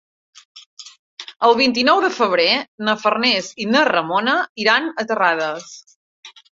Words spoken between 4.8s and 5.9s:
a Terrades.